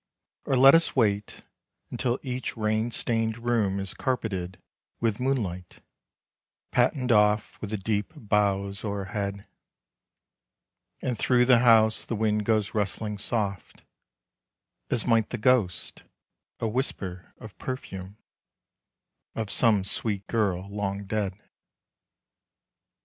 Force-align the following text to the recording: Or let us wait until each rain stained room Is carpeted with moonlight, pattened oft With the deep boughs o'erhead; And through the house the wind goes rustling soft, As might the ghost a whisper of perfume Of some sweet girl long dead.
Or 0.45 0.57
let 0.57 0.73
us 0.73 0.95
wait 0.95 1.43
until 1.91 2.17
each 2.23 2.57
rain 2.57 2.89
stained 2.89 3.37
room 3.37 3.79
Is 3.79 3.93
carpeted 3.93 4.59
with 4.99 5.19
moonlight, 5.19 5.79
pattened 6.71 7.11
oft 7.11 7.61
With 7.61 7.69
the 7.69 7.77
deep 7.77 8.11
boughs 8.15 8.83
o'erhead; 8.83 9.45
And 11.03 11.19
through 11.19 11.45
the 11.45 11.59
house 11.59 12.03
the 12.03 12.15
wind 12.15 12.45
goes 12.45 12.73
rustling 12.73 13.19
soft, 13.19 13.83
As 14.89 15.05
might 15.05 15.29
the 15.29 15.37
ghost 15.37 16.01
a 16.59 16.67
whisper 16.67 17.35
of 17.37 17.55
perfume 17.59 18.17
Of 19.35 19.51
some 19.51 19.83
sweet 19.83 20.25
girl 20.25 20.67
long 20.67 21.05
dead. 21.05 21.35